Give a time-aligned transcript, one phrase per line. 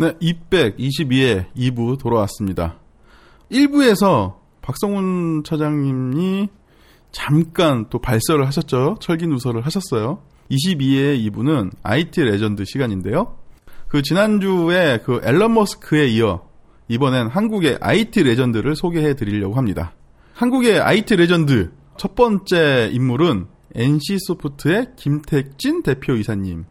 [0.00, 2.78] 네, 222회 2부 돌아왔습니다.
[3.52, 6.48] 1부에서 박성훈 차장님이
[7.12, 8.96] 잠깐 또 발설을 하셨죠.
[8.98, 10.22] 천기 누설을 하셨어요.
[10.50, 13.36] 22회 2부는 IT legend 시간인데요.
[13.88, 16.48] 그 지난주에 그 앨런 머스크에 이어
[16.88, 19.92] 이번엔 한국의 IT 레전드를 소개해 드리려고 합니다.
[20.32, 26.64] 한국의 IT legend 첫 번째 인물은 NC 소프트의 김택진 대표이사님.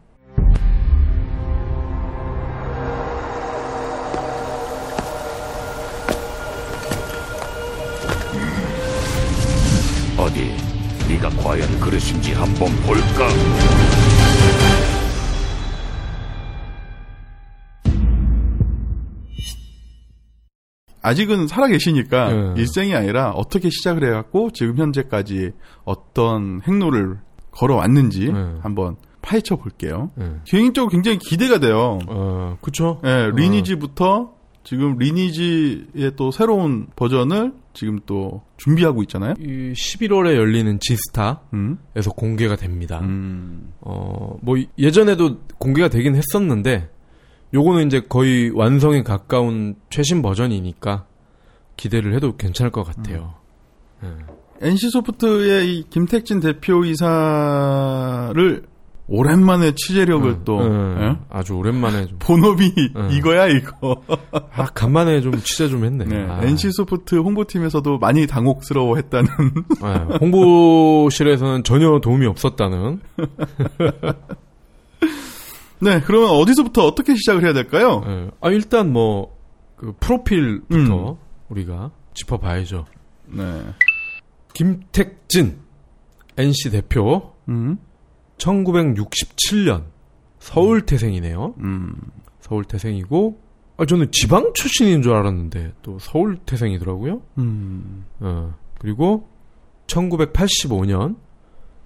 [10.30, 10.54] 어디
[11.08, 13.28] 네가 과연 그릇인지 한번 볼까?
[21.02, 22.54] 아직은 살아계시니까 네.
[22.60, 25.52] 일생이 아니라 어떻게 시작을 해갖고 지금 현재까지
[25.84, 27.18] 어떤 행로를
[27.50, 28.54] 걸어왔는지 네.
[28.60, 30.10] 한번 파헤쳐 볼게요.
[30.20, 30.36] 예.
[30.44, 31.98] 개인적으로 굉장히 기대가 돼요.
[32.06, 33.00] 어, 그쵸.
[33.04, 39.34] 예, 리니지부터 지금 리니지의 또 새로운 버전을 지금 또 준비하고 있잖아요.
[39.38, 41.78] 이 11월에 열리는 지스타에서 음.
[42.16, 43.00] 공개가 됩니다.
[43.00, 43.72] 음.
[43.80, 46.88] 어, 뭐, 예전에도 공개가 되긴 했었는데,
[47.52, 51.06] 요거는 이제 거의 완성에 가까운 최신 버전이니까
[51.76, 53.34] 기대를 해도 괜찮을 것 같아요.
[54.60, 57.10] NC소프트의 이 김택진 대표이사를
[59.12, 61.16] 오랜만에 취재력을 음, 또 음, 예?
[61.30, 63.08] 아주 오랜만에 좀, 본업이 음.
[63.10, 64.00] 이거야 이거.
[64.54, 66.04] 아, 간만에 좀 취재 좀 했네.
[66.04, 69.28] 네, 아, NC소프트 홍보팀에서도 많이 당혹스러워했다는.
[69.82, 73.00] 아, 홍보실에서는 전혀 도움이 없었다는.
[75.82, 78.04] 네, 그러면 어디서부터 어떻게 시작을 해야 될까요?
[78.06, 78.30] 예.
[78.40, 79.36] 아, 일단 뭐,
[79.74, 81.16] 그 프로필부터 음.
[81.48, 82.84] 우리가 짚어봐야죠.
[83.26, 83.64] 네.
[84.52, 85.58] 김택진,
[86.36, 87.76] NC 대표, 음.
[88.40, 89.84] 1967년
[90.38, 91.54] 서울 태생이네요.
[91.58, 91.94] 음.
[92.40, 93.38] 서울 태생이고,
[93.76, 97.22] 아, 저는 지방 출신인 줄 알았는데, 또 서울 태생이더라고요.
[97.38, 98.04] 음.
[98.20, 99.28] 어, 그리고
[99.86, 101.16] 1985년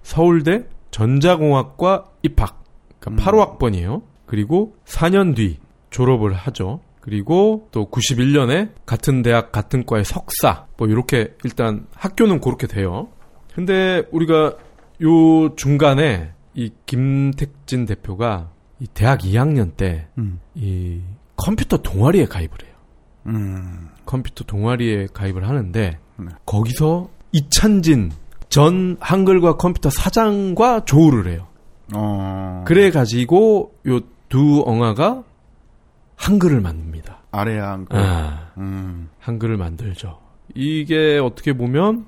[0.01, 2.63] 서울대 전자공학과 입학.
[2.99, 3.25] 그러니까 음.
[3.25, 4.01] 8호 학번이에요.
[4.25, 6.81] 그리고 4년 뒤 졸업을 하죠.
[7.01, 10.65] 그리고 또 91년에 같은 대학 같은 과의 석사.
[10.77, 13.09] 뭐 이렇게 일단 학교는 그렇게 돼요.
[13.53, 14.55] 근데 우리가
[15.03, 18.49] 요 중간에 이 김택진 대표가
[18.79, 20.39] 이 대학 2학년 때 음.
[20.55, 21.01] 이
[21.35, 22.73] 컴퓨터 동아리에 가입을 해요.
[23.27, 23.89] 음.
[24.05, 26.25] 컴퓨터 동아리에 가입을 하는데 네.
[26.45, 28.11] 거기서 이찬진
[28.49, 31.47] 전 한글과 컴퓨터 사장과 조우를 해요.
[31.93, 32.63] 어.
[32.65, 33.99] 그래 가지고 요
[34.29, 35.23] 두 엉아가
[36.15, 37.23] 한글을 만듭니다.
[37.31, 37.85] 아래양.
[37.85, 37.97] 그.
[37.97, 39.09] 아, 음.
[39.19, 40.19] 한글을 만들죠.
[40.55, 42.05] 이게 어떻게 보면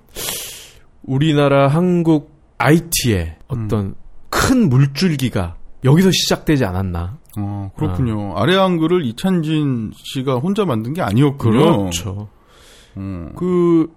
[1.04, 3.96] 우리나라 한국 IT의 어떤
[4.30, 7.18] 큰 물줄기가 여기서 시작되지 않았나.
[7.38, 8.36] 어, 그렇군요.
[8.36, 11.78] 아래 한글을 이찬진 씨가 혼자 만든 게 아니었군요.
[11.78, 12.30] 그렇죠.
[12.98, 13.34] 음.
[13.36, 13.94] 그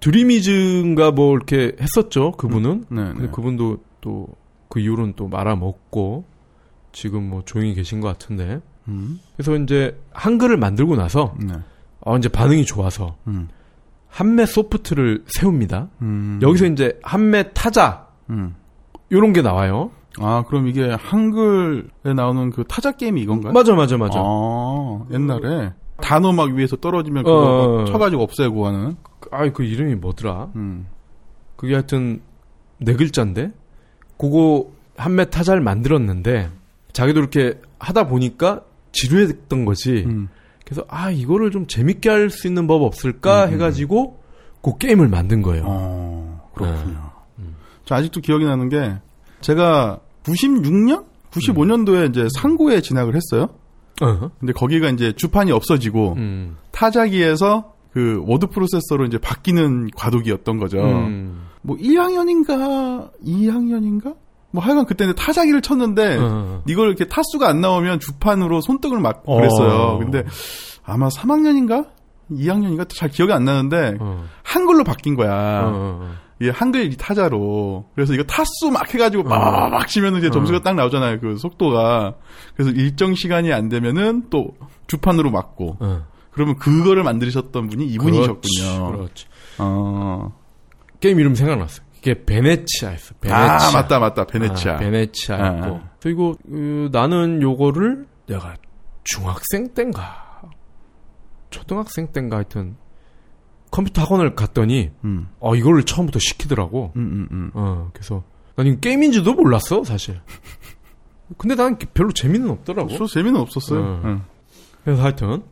[0.00, 2.32] 드리미즈인가 뭐 이렇게 했었죠.
[2.32, 2.86] 그분은.
[2.90, 3.30] 네, 근데 네.
[3.30, 6.24] 그분도 또 그 이후로는 또 말아먹고
[6.92, 8.60] 지금 뭐 조용히 계신 것 같은데.
[8.88, 9.20] 음.
[9.36, 11.54] 그래서 이제 한글을 만들고 나서 네.
[12.00, 13.48] 어 이제 반응이 좋아서 음.
[14.08, 15.90] 한매 소프트를 세웁니다.
[16.00, 16.38] 음.
[16.40, 18.54] 여기서 이제 한매 타자 음.
[19.12, 19.90] 요런 게 나와요.
[20.18, 23.52] 아, 그럼 이게 한글에 나오는 그 타자 게임이 이건가요?
[23.52, 24.18] 맞아 맞아 맞아.
[24.22, 27.84] 아, 옛날에 단어 막 위에서 떨어지면 어, 그거 어, 막 어.
[27.86, 28.96] 쳐가지고 없애고 하는.
[29.30, 30.48] 아이 그 이름이 뭐더라?
[30.56, 30.86] 음.
[31.56, 32.22] 그게 하여튼
[32.78, 33.52] 네 글자인데
[34.18, 34.66] 그거
[34.96, 36.50] 한매 타자를 만들었는데
[36.92, 40.04] 자기도 이렇게 하다 보니까 지루했던 거지.
[40.06, 40.28] 음.
[40.64, 43.54] 그래서 아 이거를 좀 재밌게 할 수 있는 법 없을까 음, 음.
[43.54, 44.20] 해가지고
[44.62, 45.64] 그 게임을 만든 거예요.
[45.66, 46.96] 어, 그렇군요.
[46.96, 47.09] 음.
[47.90, 48.94] 저 아직도 기억이 나는 게
[49.40, 51.06] 제가 96년?
[51.32, 53.48] 95년도에 이제 상고에 진학을 했어요.
[54.00, 54.30] 어.
[54.38, 56.56] 근데 거기가 이제 주판이 없어지고 음.
[56.70, 60.78] 타자기에서 그 워드 프로세서로 이제 바뀌는 과도기였던 거죠.
[60.78, 61.48] 음.
[61.62, 64.14] 뭐 1학년인가 2학년인가?
[64.52, 66.62] 뭐 하여간 그때는 타자기를 쳤는데 어.
[66.68, 69.34] 이걸 이렇게 타수가 안 나오면 주판으로 손등을 어.
[69.34, 69.98] 그랬어요.
[69.98, 70.22] 근데
[70.84, 71.88] 아마 3학년인가?
[72.30, 72.88] 2학년인가?
[72.88, 74.24] 잘 기억이 안 나는데 어.
[74.44, 76.20] 한글로 바뀐 거야.
[76.40, 76.46] 어, 어.
[76.46, 77.86] 이 한글 타자로.
[77.94, 81.20] 그래서 이거 타수 막 해가지고 막 치면 이제 점수가 딱 나오잖아요.
[81.20, 82.14] 그 속도가.
[82.54, 84.54] 그래서 일정 시간이 안 되면은 또
[84.86, 85.76] 주판으로 맞고.
[85.80, 86.06] 어.
[86.30, 88.92] 그러면 그거를 만드셨던 분이 이분이셨군요.
[88.92, 89.26] 그렇지.
[89.58, 90.32] 어.
[91.00, 91.82] 게임 이름 생각났어.
[91.98, 93.14] 이게 베네치아였어.
[93.20, 93.68] 베네치아.
[93.68, 94.24] 아, 맞다, 맞다.
[94.24, 94.74] 베네치아.
[94.74, 95.76] 아, 베네치아였고.
[95.76, 95.90] 아.
[96.00, 98.54] 그리고 그, 나는 요거를 내가
[99.04, 100.40] 중학생 땐가
[101.50, 102.76] 초등학생 땐가 하여튼
[103.70, 105.28] 컴퓨터 학원을 갔더니 음.
[105.38, 106.92] 어 이거를 처음부터 시키더라고.
[106.96, 107.50] 음, 음, 음.
[107.54, 108.24] 어 그래서
[108.56, 110.20] 난 이거 게임인지도 몰랐어 사실.
[111.38, 112.96] 근데 난 별로 재미는 없더라고.
[112.96, 113.80] 저 재미는 없었어요.
[113.80, 114.02] 어.
[114.04, 114.22] 응.
[114.84, 115.42] 그래서 하여튼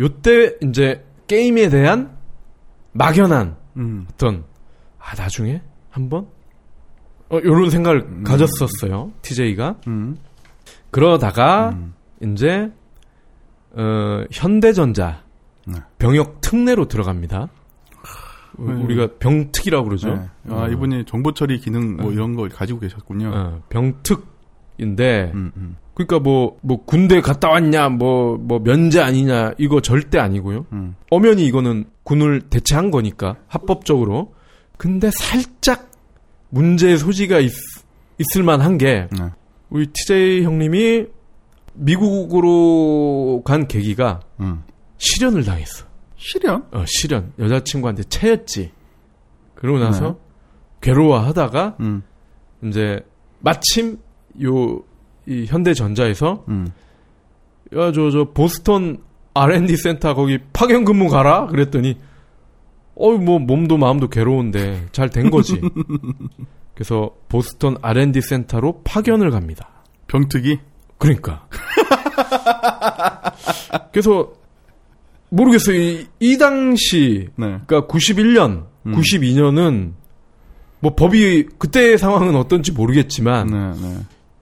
[0.00, 2.16] 요때 이제 게임에 대한
[2.92, 4.06] 막연한 음.
[4.12, 4.44] 어떤
[4.98, 6.26] 아 나중에 한번
[7.30, 9.12] 어 요런 생각을 가졌었어요.
[9.22, 9.76] TJ가.
[9.86, 10.18] 음.
[10.90, 11.94] 그러다가 음.
[12.22, 12.70] 이제
[13.72, 15.23] 어 현대전자
[15.66, 15.74] 네.
[15.98, 17.48] 병역 특례로 들어갑니다.
[18.58, 18.82] 우- 네.
[18.84, 20.14] 우리가 병특이라고 그러죠.
[20.14, 20.28] 네.
[20.50, 22.12] 아, 어, 이분이 정보 처리 기능 뭐 음.
[22.12, 23.30] 이런 걸 가지고 계셨군요.
[23.34, 30.66] 어, 병특인데 음, 음, 그러니까 뭐뭐 군대 갔다 왔냐 뭐뭐 면제 아니냐 이거 절대 아니고요.
[30.72, 30.94] 음.
[31.10, 34.34] 엄연히 이거는 군을 대체한 거니까 합법적으로.
[34.76, 35.90] 근데 살짝
[36.50, 37.50] 문제의 소지가 있,
[38.18, 39.30] 있을 만한 게 네.
[39.70, 41.06] 우리 TJ 형님이
[41.74, 44.62] 미국으로 간 계기가 음.
[45.04, 45.84] 실연을 당했어.
[46.16, 46.66] 실현?
[46.72, 47.32] 어, 실연.
[47.38, 48.72] 여자친구한테 채였지.
[49.54, 50.14] 그러고 나서 네.
[50.82, 52.02] 괴로워하다가 음.
[52.62, 53.00] 이제
[53.40, 53.98] 마침
[54.42, 54.82] 요
[55.26, 56.68] 이 현대전자에서 음.
[57.74, 58.98] 야저저 보스턴
[59.32, 61.98] R&D 센터 거기 파견 근무 가라 그랬더니
[62.94, 65.60] 어이 뭐 몸도 마음도 괴로운데 잘 된 거지.
[66.74, 69.68] 그래서 보스턴 R&D 센터로 파견을 갑니다.
[70.08, 70.58] 병특이?
[70.98, 71.48] 그러니까.
[73.92, 74.30] 그래서
[75.34, 75.76] 모르겠어요.
[75.76, 77.58] 이, 이 당시 네.
[77.66, 78.92] 그러니까 91년, 음.
[78.92, 79.92] 92년은
[80.80, 83.96] 뭐 법이 그때의 상황은 어떤지 모르겠지만 네, 네.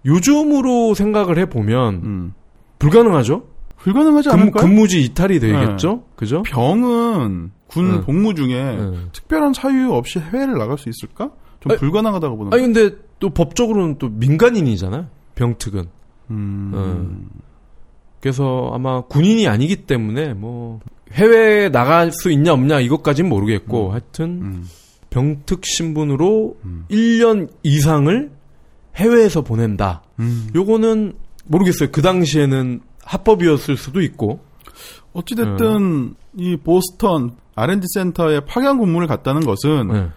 [0.05, 2.35] 요즘으로 생각을 해 보면 음.
[2.79, 3.45] 불가능하죠.
[3.77, 4.67] 불가능하지 근, 않을까요?
[4.67, 6.05] 근무지 이탈이 되겠죠.
[6.17, 6.43] 그죠?
[6.43, 8.01] 병은 군 네.
[8.01, 8.99] 복무 중에 네.
[9.13, 11.31] 특별한 사유 없이 해외를 나갈 수 있을까?
[11.61, 15.07] 좀 아니, 불가능하다고 보는 아니 근데 또 법적으로는 또 민간인이잖아요.
[15.37, 15.85] 병특은.
[16.31, 17.29] 음.
[18.23, 20.81] 그래서 아마 군인이 아니기 때문에 뭐
[21.11, 24.69] 해외에 나갈 수 있냐 없냐 이것까진 모르겠고 하여튼 음.
[25.11, 26.87] 병특 신분으로 음.
[26.89, 28.31] 1년 이상을
[28.97, 30.03] 해외에서 보낸다.
[30.21, 30.49] 음.
[30.55, 31.15] 요거는
[31.47, 31.91] 모르겠어요.
[31.91, 34.41] 그 당시에는 합법이었을 수도 있고.
[35.13, 40.09] 어찌됐든 이 보스턴 R&D 센터에 파견 근무를 갔다는 것은 네.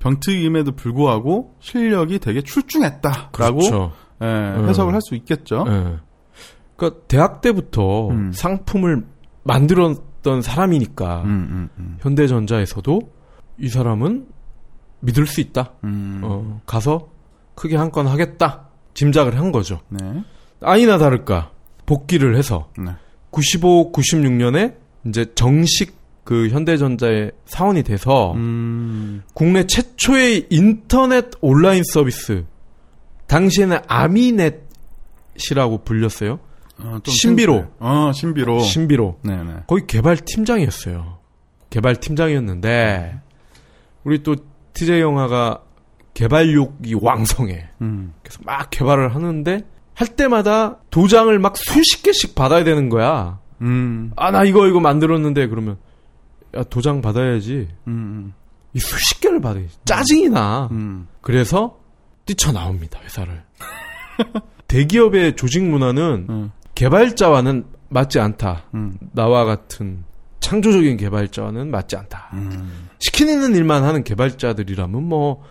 [0.00, 3.92] 병특임에도 불구하고 실력이 되게 출중했다라고 그렇죠.
[4.20, 4.68] 예, 음.
[4.68, 5.64] 해석을 할 수 있겠죠.
[5.68, 6.11] 예.
[6.76, 8.32] 그러니까 대학 때부터 음.
[8.32, 9.04] 상품을
[9.44, 11.96] 만들었던 사람이니까 음, 음, 음.
[12.00, 13.00] 현대전자에서도
[13.58, 14.26] 이 사람은
[15.00, 15.72] 믿을 수 있다.
[15.84, 16.20] 음.
[16.22, 17.08] 어, 가서
[17.54, 18.68] 크게 한 건 하겠다.
[18.94, 19.80] 짐작을 한 거죠.
[19.88, 20.22] 네.
[20.60, 21.50] 아니나 다를까
[21.86, 22.92] 복귀를 해서 네.
[23.30, 24.76] 95, 96년에
[25.06, 29.22] 이제 정식 그 현대전자의 사원이 돼서 음.
[29.34, 32.44] 국내 최초의 인터넷 온라인 서비스
[33.26, 36.38] 당시에는 아미넷이라고 불렸어요.
[36.84, 37.66] 어, 좀 신비로.
[37.78, 38.60] 어, 신비로.
[38.60, 39.54] 신비로 네네.
[39.66, 41.18] 거기 개발 팀장이었어요.
[41.70, 43.20] 개발 팀장이었는데
[44.04, 44.36] 우리 또
[44.74, 45.62] TJ 영화가
[46.14, 47.68] 개발욕이 왕성해.
[47.80, 48.12] 음.
[48.22, 49.60] 그래서 막 개발을 하는데
[49.94, 53.38] 할 때마다 도장을 막 수십 개씩 받아야 되는 거야.
[53.60, 54.10] 음.
[54.16, 55.76] 아 나 이거 이거 만들었는데 그러면
[56.56, 57.68] 야 도장 받아야지.
[57.86, 58.32] 음.
[58.74, 59.76] 이 수십 개를 받아야지.
[59.84, 60.68] 짜증이 나.
[60.72, 61.06] 음.
[61.20, 61.78] 그래서
[62.26, 63.42] 뛰쳐나옵니다 회사를.
[64.68, 66.50] 대기업의 조직 문화는 음.
[66.74, 68.64] 개발자와는 맞지 않다.
[68.74, 68.96] 음.
[69.12, 70.04] 나와 같은
[70.40, 72.30] 창조적인 개발자와는 맞지 않다.
[72.34, 72.88] 음.
[72.98, 75.42] 시키는 일만 하는 개발자들이라면 뭐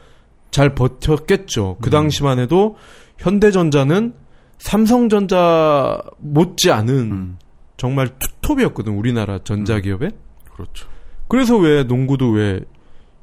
[0.51, 1.77] 잘 버텼겠죠.
[1.81, 1.91] 그 음.
[1.91, 2.75] 당시만 해도
[3.17, 4.13] 현대전자는
[4.59, 7.37] 삼성전자 못지 않은 음.
[7.77, 10.09] 정말 투톱이었거든 우리나라 전자기업에.
[10.53, 10.87] 그렇죠.
[11.27, 12.59] 그래서 왜 농구도 왜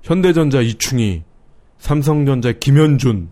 [0.03, 1.23] 현대전자 이충이,
[1.79, 3.29] 삼성전자 김현준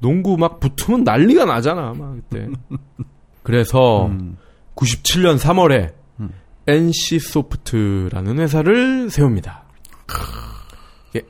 [0.00, 2.48] 농구 막 붙으면 난리가 나잖아 막 그때.
[3.46, 4.36] 그래서 음.
[4.74, 6.30] 97년 3월에 음.
[6.66, 9.62] NC 소프트라는 회사를 세웁니다.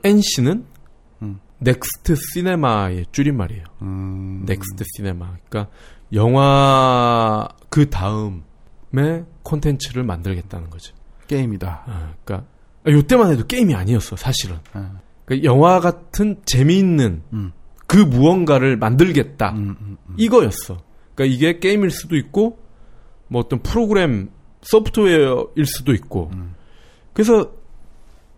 [0.03, 0.65] NC는
[1.21, 1.39] 음.
[1.59, 3.63] Next Cinema의 줄임말이에요.
[3.83, 4.45] 음.
[4.47, 5.37] Next Cinema.
[5.47, 5.71] 그러니까
[6.13, 10.95] 영화 그 다음에 콘텐츠를 만들겠다는 거죠.
[11.27, 11.83] 게임이다.
[11.85, 12.49] 아, 그러니까
[12.87, 14.57] 요때만 해도 게임이 아니었어, 사실은.
[14.73, 15.01] 아.
[15.25, 17.51] 그러니까 영화 같은 재미있는 음.
[17.85, 19.51] 그 무언가를 만들겠다.
[19.51, 19.97] 음.
[20.17, 20.86] 이거였어.
[21.17, 22.59] 그러니까 이게 게임일 수도 있고
[23.27, 24.29] 뭐 어떤 프로그램
[24.61, 26.29] 소프트웨어일 수도 있고.
[26.33, 26.53] 음.
[27.13, 27.51] 그래서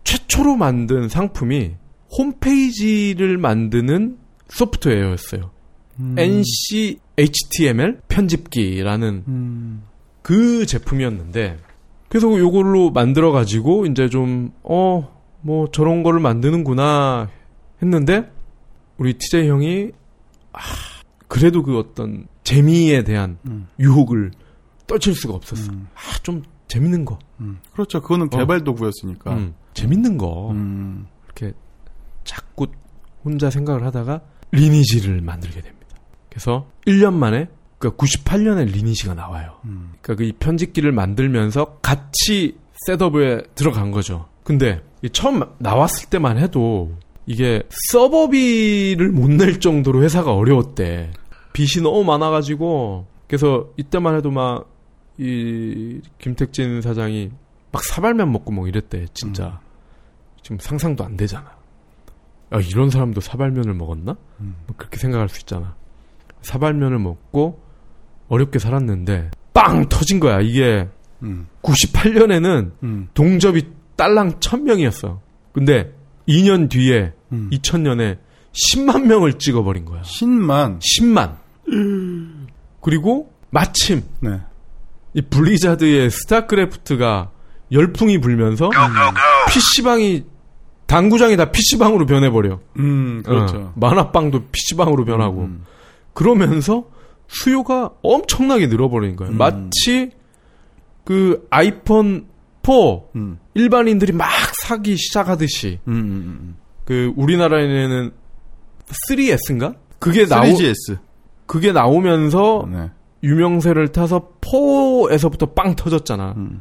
[0.02, 1.72] 최초로 만든 상품이
[2.16, 4.18] 홈페이지를 만드는
[4.48, 5.50] 소프트웨어였어요.
[6.00, 6.14] 음.
[6.18, 9.82] NC HTML 편집기라는 음.
[10.22, 11.58] 그 제품이었는데
[12.08, 17.30] 그래서 요걸로 만들어 가지고 이제 좀 어 뭐 저런 거를 만드는구나
[17.82, 18.30] 했는데
[18.98, 19.90] 우리 TJ 형이
[20.52, 20.60] 아
[21.28, 23.68] 그래도 그 어떤 재미에 대한 음.
[23.78, 24.30] 유혹을
[24.86, 25.72] 떨칠 수가 없었어.
[25.72, 25.88] 음.
[25.94, 27.18] 아 좀 재밌는 거.
[27.40, 27.58] 음.
[27.72, 28.00] 그렇죠.
[28.00, 28.36] 그거는 어.
[28.36, 29.34] 개발 도구였으니까.
[29.34, 30.50] 음, 재밌는 거.
[30.52, 31.06] 음.
[31.24, 31.52] 이렇게
[32.24, 32.66] 자꾸
[33.24, 34.20] 혼자 생각을 하다가
[34.52, 35.86] 리니지를 만들게 됩니다.
[36.28, 39.56] 그래서 1년 만에 그러니까 98년에 리니지가 나와요.
[39.64, 39.92] 음.
[40.00, 44.28] 그러니까 그 이 편집기를 만들면서 같이 셋업에 들어간 거죠.
[44.44, 51.10] 근데 이 처음 나왔을 때만 해도 이게 서버비를 못 낼 정도로 회사가 어려웠대.
[51.52, 54.70] 빚이 너무 많아가지고 그래서 이때만 해도 막
[55.20, 57.30] 이 김택진 사장이
[57.72, 59.60] 막 사발면 먹고 뭐 이랬대 진짜
[60.42, 61.58] 지금 상상도 안 되잖아.
[62.54, 64.16] 야, 이런 사람도 사발면을 먹었나?
[64.40, 64.56] 음.
[64.66, 65.76] 뭐 그렇게 생각할 수 있잖아.
[66.40, 67.60] 사발면을 먹고
[68.28, 70.40] 어렵게 살았는데 빵 터진 거야.
[70.40, 70.88] 이게
[71.22, 71.48] 음.
[71.62, 73.08] 98년에는 음.
[73.12, 73.62] 동접이
[73.96, 75.18] 딸랑 1000명이었어.
[75.52, 75.92] 근데
[76.26, 77.50] 2년 뒤에 음.
[77.52, 78.18] 2000년에
[78.52, 80.02] 10만 명을 찍어버린 거야.
[80.02, 80.80] 신만.
[80.80, 81.36] 10만.
[82.80, 84.40] 그리고 마침 네.
[85.14, 87.30] 이 블리자드의 스타크래프트가
[87.72, 88.70] 열풍이 불면서
[89.48, 90.24] PC방이
[90.86, 92.58] 당구장이 다 PC방으로 변해버려.
[92.78, 93.56] 음, 그렇죠.
[93.58, 95.42] 어, 만화방도 PC방으로 변하고.
[95.42, 95.64] 음.
[96.12, 96.88] 그러면서
[97.28, 99.32] 수요가 엄청나게 늘어버리는 거예요.
[99.32, 99.38] 음.
[99.38, 100.10] 마치
[101.04, 102.26] 그 아이폰
[102.62, 102.72] 4
[103.16, 103.38] 음.
[103.54, 104.28] 일반인들이 막
[104.62, 108.10] 사기 시작하듯이 음, 음, 그 우리나라에는
[109.08, 109.76] 3S인가?
[109.98, 110.28] 그게 음.
[110.28, 110.98] 나오 3GS.
[111.46, 112.90] 그게 나오면서 네.
[113.22, 116.34] 유명세를 타서 4에서부터 빵 터졌잖아.
[116.36, 116.60] 음.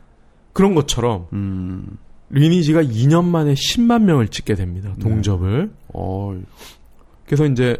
[0.53, 1.97] 그런 것처럼 음.
[2.29, 4.89] 리니지가 2년 만에 10만 명을 찍게 됩니다.
[4.97, 5.03] 네.
[5.03, 5.71] 동접을.
[5.93, 6.39] 어.
[7.25, 7.77] 그래서 이제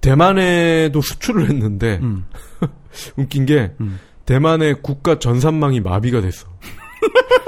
[0.00, 2.24] 대만에도 수출을 했는데 음.
[3.16, 3.98] 웃긴 게 음.
[4.26, 6.46] 대만의 국가 전산망이 마비가 됐어.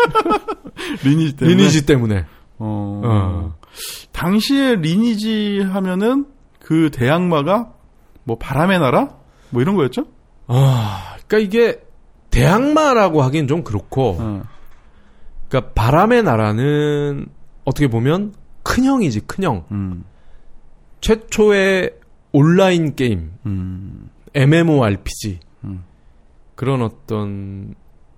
[1.04, 1.56] 리니지 때문에.
[1.56, 2.25] 리니지 때문에.
[2.58, 3.00] 어.
[3.04, 3.54] 어.
[4.12, 6.26] 당시에 리니지 하면은
[6.61, 7.73] 그 대항마가
[8.25, 9.16] 뭐 바람의 나라?
[9.50, 10.06] 뭐 이런 거였죠?
[10.49, 11.80] 아, 그러니까 이게
[12.30, 14.42] 대항마라고 하긴 좀 그렇고, 어.
[15.49, 17.26] 그러니까 바람의 나라는
[17.64, 19.66] 어떻게 보면 큰형이지 큰형.
[19.71, 20.04] 음.
[21.00, 21.92] 최초의
[22.33, 24.11] 온라인 게임, 음.
[24.35, 25.85] MMORPG 음.
[26.54, 27.75] 그런 어떤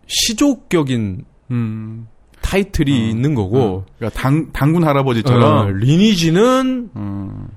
[0.07, 2.09] 시족격인 음.
[2.49, 3.11] 타이틀이 어.
[3.11, 3.85] 있는 거고, 어.
[3.99, 7.49] 그러니까 당 당군 어, 할아버지처럼 리니지는 음.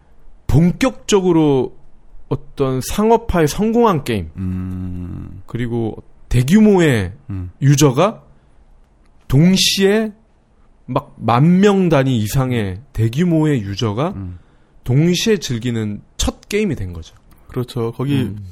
[0.48, 1.78] 본격적으로
[2.28, 5.42] 어떤 상업화에 성공한 게임 음.
[5.46, 7.52] 그리고 대규모의 음.
[7.62, 8.24] 유저가
[9.28, 10.12] 동시에
[10.86, 14.40] 막 만 명 단위 이상의 대규모의 유저가 음.
[14.84, 17.16] 동시에 즐기는 첫 게임이 된 거죠.
[17.48, 17.92] 그렇죠.
[17.94, 18.46] 거기 음.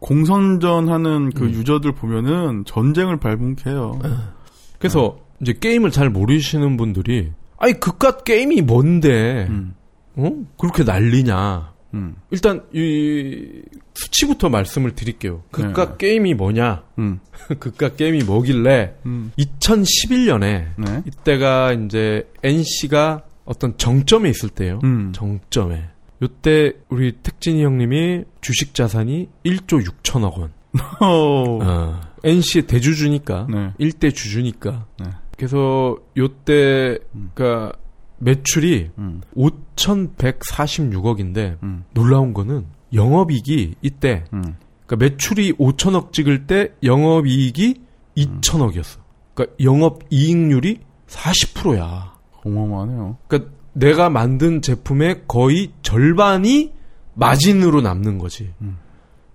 [0.00, 1.50] 공선전 하는 그 음.
[1.50, 4.00] 유저들 보면은 전쟁을 발문케요.
[4.78, 9.74] 그래서 이제 게임을 잘 모르시는 분들이 아니 그깟 게임이 뭔데 음.
[10.16, 10.30] 어?
[10.58, 11.72] 그렇게 난리냐?
[11.94, 12.16] 음.
[12.30, 13.62] 일단 이
[13.94, 15.42] 수치부터 말씀을 드릴게요.
[15.50, 15.94] 그깟 네.
[15.98, 16.84] 게임이 뭐냐?
[16.98, 17.20] 음.
[17.58, 19.32] 그깟 게임이 뭐길래 음.
[19.38, 21.02] 2011년에 네.
[21.06, 24.80] 이때가 이제 NC가 어떤 정점에 있을 때요.
[24.84, 25.12] 음.
[25.12, 25.88] 정점에.
[26.22, 30.52] 요때 우리 택진이 형님이 주식 자산이 1조 6천억 원.
[31.00, 31.58] 어.
[31.62, 32.00] 어.
[32.22, 33.46] NC의 대주주니까.
[33.50, 33.72] 네.
[33.80, 34.86] 1대 주주니까.
[34.98, 35.06] 네.
[35.40, 37.30] 그래서 요때 음.
[37.32, 37.72] 그러니까
[38.18, 39.22] 매출이 음.
[39.34, 41.84] 5,146억인데 음.
[41.94, 44.56] 놀라운 거는 영업이익이 이때 음.
[44.84, 47.80] 그러니까 매출이 5천억 찍을 때 영업이익이
[48.18, 48.98] 2천억이었어.
[49.32, 52.12] 그러니까 영업이익률이 40%야.
[52.44, 53.16] 어마어마하네요.
[53.26, 56.74] 그러니까 내가 만든 제품의 거의 절반이
[57.14, 58.52] 마진으로 남는 거지.
[58.60, 58.76] 음.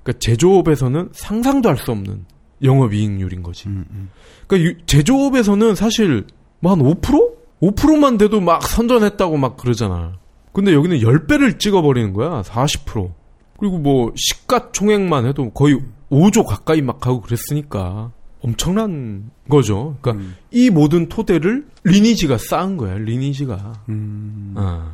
[0.03, 2.25] 그러니까 제조업에서는 상상도 할 수 없는
[2.63, 3.67] 영업이익률인 거지.
[3.69, 3.85] 음.
[3.91, 4.09] 음.
[4.47, 6.25] 그러니까 유- 제조업에서는 사실
[6.59, 7.33] 뭐 한 5%?
[7.61, 10.13] 5%만 돼도 막 선전했다고 막 그러잖아.
[10.53, 12.41] 근데 여기는 10배를 찍어버리는 거야.
[12.43, 13.11] 40%.
[13.57, 15.79] 그리고 뭐 시가총액만 해도 거의
[16.11, 19.97] 5조 가까이 막 하고 그랬으니까 엄청난 거죠.
[20.01, 20.35] 그러니까 음.
[20.51, 22.95] 이 모든 토대를 리니지가 쌓은 거야.
[22.97, 23.73] 리니지가.
[23.89, 24.53] 음.
[24.57, 24.93] 어.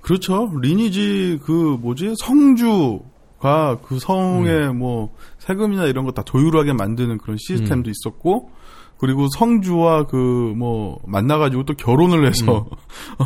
[0.00, 0.52] 그렇죠.
[0.60, 4.78] 리니지 그 뭐지 성주가 그 성의 음.
[4.78, 5.14] 뭐
[5.46, 8.50] 세금이나 이런 거 다 조율하게 만드는 그런 시스템도 있었고
[8.98, 10.16] 그리고 성주와 그
[10.56, 12.66] 뭐 만나가지고 또 결혼을 해서
[13.18, 13.24] 어,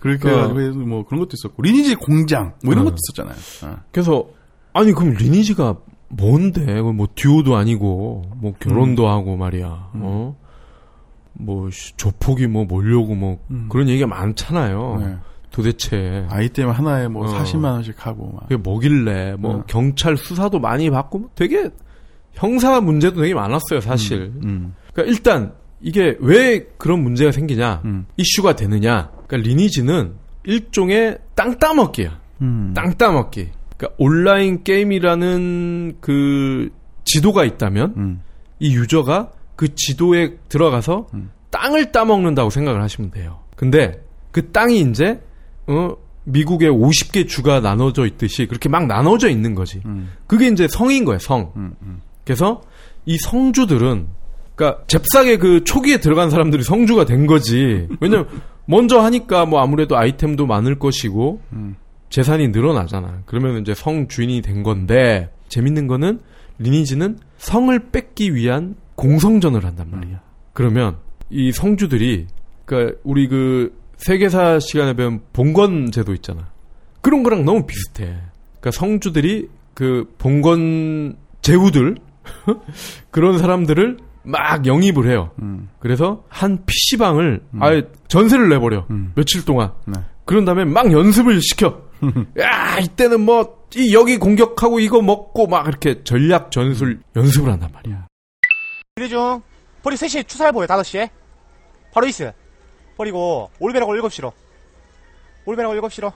[0.00, 0.30] 그렇게 음.
[0.30, 2.90] 그- 해가지고 해서 뭐 그런 것도 있었고 리니지 공장 뭐 이런 어.
[2.90, 3.36] 것도 있었잖아요.
[3.64, 3.78] 어.
[3.92, 4.24] 그래서
[4.72, 5.76] 아니 그럼 리니지가
[6.08, 6.80] 뭔데?
[6.80, 9.90] 뭐 듀오도 아니고 뭐 결혼도 하고 말이야.
[9.96, 10.00] 음.
[10.02, 10.36] 어?
[11.32, 13.66] 뭐 씨, 조폭이 뭐 몰려고 뭐 음.
[13.70, 14.96] 그런 얘기가 많잖아요.
[15.00, 15.16] 네.
[15.50, 17.38] 도대체 아이 때문에 하나에 뭐 어.
[17.38, 18.42] 40만 원씩 하고 막.
[18.44, 19.64] 그게 뭐길래 뭐 어.
[19.66, 21.68] 경찰 수사도 많이 받고 뭐 되게
[22.32, 24.32] 형사 문제도 되게 많았어요 사실.
[24.44, 24.74] 음.
[24.92, 28.06] 그러니까 일단 이게 왜 그런 문제가 생기냐 음.
[28.16, 29.10] 이슈가 되느냐.
[29.26, 30.14] 그러니까 리니지는
[30.44, 32.20] 일종의 땅 따먹기야.
[32.42, 32.72] 음.
[32.74, 33.48] 땅 따먹기.
[33.76, 36.70] 그러니까 온라인 게임이라는 그
[37.04, 38.22] 지도가 있다면 음.
[38.58, 41.30] 이 유저가 그 지도에 들어가서 음.
[41.50, 43.40] 땅을 따먹는다고 생각을 하시면 돼요.
[43.56, 45.20] 근데 그 땅이 이제
[45.70, 49.80] 어 미국의 50개 주가 나눠져 있듯이 그렇게 막 나눠져 있는 거지.
[49.86, 50.10] 음.
[50.26, 51.52] 그게 이제 성인 거예요, 성.
[51.56, 52.00] 음, 음.
[52.24, 52.62] 그래서
[53.06, 54.06] 이 성주들은
[54.54, 57.88] 그러니까 잽싸게 그 초기에 들어간 사람들이 성주가 된 거지.
[58.00, 58.28] 왜냐면
[58.66, 61.76] 먼저 하니까 뭐 아무래도 아이템도 많을 것이고 음.
[62.10, 63.22] 재산이 늘어나잖아.
[63.24, 66.20] 그러면 이제 성 주인이 된 건데 재밌는 거는
[66.58, 70.20] 리니지는 성을 뺏기 위한 공성전을 한단 말이야.
[70.52, 70.98] 그러면
[71.30, 72.26] 이 성주들이
[72.66, 76.48] 그러니까 우리 그 세계사 시간에 배운 봉건 제도 있잖아.
[77.02, 78.16] 그런 거랑 너무 비슷해.
[78.60, 81.96] 그러니까 성주들이 그 봉건 제후들
[83.10, 85.30] 그런 사람들을 막 영입을 해요.
[85.40, 85.68] 음.
[85.78, 88.86] 그래서 한 PC방을 아예 전세를 내버려.
[88.90, 89.12] 음.
[89.14, 89.72] 며칠 동안.
[89.86, 89.98] 네.
[90.24, 91.82] 그런 다음에 막 연습을 시켜.
[92.38, 98.06] 야, 이때는 뭐, 이 여기 공격하고 이거 먹고 막 이렇게 전략 전술 연습을 한단 말이야.
[98.96, 99.42] 기대 중.
[99.82, 101.08] 버리 3시에 추사해 보여, 5시에.
[101.92, 102.32] 바로 있어.
[103.00, 104.30] 버리고, 올베라고 7시로.
[105.46, 106.12] 올베라고 7시로.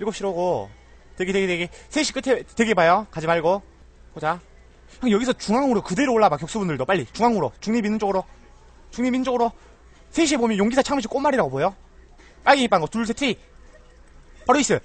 [0.00, 0.68] 7시로 오고,
[1.16, 1.68] 대기, 대기, 대기.
[1.90, 3.06] 3시 끝에 대기 봐요.
[3.12, 3.62] 가지 말고.
[4.12, 4.40] 보자.
[5.00, 6.84] 형, 여기서 중앙으로 그대로 올라봐, 격수분들도.
[6.86, 7.06] 빨리.
[7.12, 7.52] 중앙으로.
[7.60, 8.24] 중립 있는 쪽으로.
[8.90, 9.52] 중립 있는 쪽으로.
[10.10, 11.72] 3시에 보면 용기사 창문식 꽃말이라고 보여.
[12.42, 13.38] 빨리 빵거 둘, 셋, 티.
[14.44, 14.78] 바로 있어.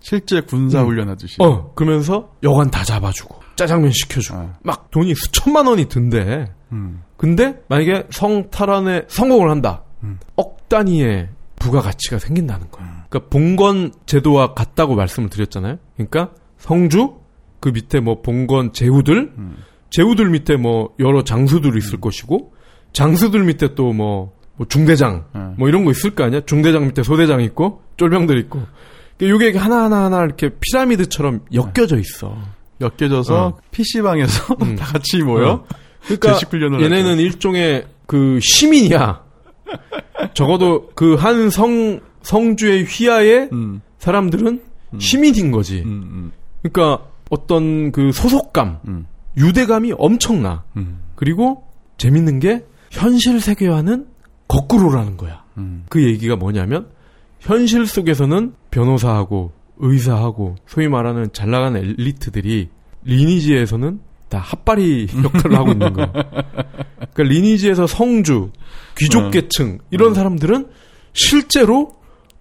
[0.00, 1.36] 실제 군사 훈련하듯이.
[1.38, 4.54] 어, 그러면서 여관 다 잡아주고, 짜장면 시켜주고, 어.
[4.62, 6.52] 막 돈이 수천만 원이 든대.
[6.72, 7.02] 음.
[7.16, 9.84] 근데 만약에 성 탈환에 성공을 한다.
[10.02, 10.18] 음.
[10.36, 13.04] 억 단위의 부가가치가 생긴다는 거야.
[13.08, 15.78] 그러니까 봉건 제도와 같다고 말씀을 드렸잖아요.
[15.96, 17.14] 그러니까 성주
[17.60, 19.56] 그 밑에 뭐 봉건 제후들 음.
[19.90, 22.52] 제후들 밑에 뭐 여러 장수들이 있을 것이고
[22.92, 24.32] 장수들 밑에 또뭐
[24.68, 25.54] 중대장 음.
[25.58, 26.40] 뭐 이런 거 있을 거 아니야?
[26.46, 28.62] 중대장 밑에 소대장 있고 쫄병들 있고.
[29.16, 32.36] 그러니까 요게 하나 하나 하나 이렇게 피라미드처럼 엮여져 있어.
[32.80, 33.58] 엮여져서 어.
[33.70, 34.76] PC방에서 음.
[34.76, 35.50] 다 같이 모여.
[35.50, 35.64] 어.
[36.04, 36.38] 그러니까
[36.82, 39.21] 얘네는 일종의 그 시민이야.
[40.34, 43.80] 적어도 그 한 성 성주의 휘하의 음.
[43.98, 44.62] 사람들은
[44.98, 45.82] 시민인 거지.
[45.84, 46.32] 음, 음,
[46.62, 49.06] 그러니까 어떤 그 소속감, 음,
[49.36, 50.64] 유대감이 엄청나.
[50.76, 51.64] 음, 그리고
[51.96, 54.06] 재밌는 게 현실 세계와는
[54.48, 55.44] 거꾸로라는 거야.
[55.56, 55.84] 음.
[55.88, 56.88] 그 얘기가 뭐냐면
[57.40, 62.68] 현실 속에서는 변호사하고 의사하고 소위 말하는 잘 나가는 엘리트들이
[63.04, 64.00] 리니지에서는
[64.32, 66.10] 다 핫바리 역할을 하고 있는 거야.
[66.10, 68.50] 그러니까 리니지에서 성주,
[68.96, 69.30] 귀족 어.
[69.30, 70.68] 계층 이런 사람들은
[71.12, 71.96] 실제로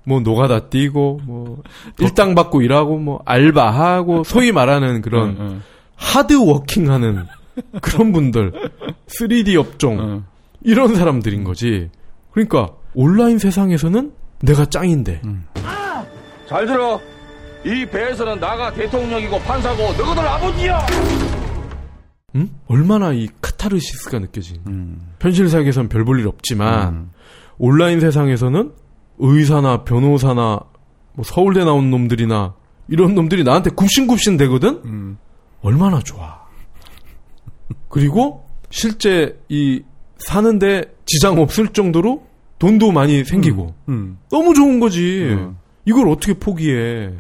[0.05, 1.61] 뭐 노가다 뛰고 뭐
[1.99, 5.61] 일당 받고 일하고 뭐 알바하고 소위 말하는 그런 어, 어,
[5.95, 7.25] 하드 워킹하는
[7.81, 8.53] 그런 분들
[9.07, 10.23] 3D 업종 어.
[10.63, 11.89] 이런 사람들인 거지.
[12.31, 15.21] 그러니까 온라인 세상에서는 내가 짱인데
[16.47, 17.01] 잘 들어.
[17.63, 20.85] 이 배에서는 나가 대통령이고 판사고 너희들 아버지야.
[22.35, 22.49] 응?
[22.67, 25.01] 얼마나 이 카타르시스가 느껴지는 음.
[25.19, 27.11] 현실 세계에선 별 볼 일 없지만 음.
[27.57, 28.71] 온라인 세상에서는
[29.19, 30.59] 의사나 변호사나
[31.13, 32.55] 뭐 서울대 나온 놈들이나
[32.87, 34.81] 이런 놈들이 나한테 굽신굽신 되거든?
[34.85, 35.17] 음.
[35.61, 36.41] 얼마나 좋아.
[37.89, 39.83] 그리고 실제 이
[40.17, 42.25] 사는데 지장 없을 정도로
[42.59, 44.17] 돈도 많이 생기고 음.
[44.29, 45.29] 너무 좋은 거지.
[45.31, 45.57] 음.
[45.85, 47.11] 이걸 어떻게 포기해?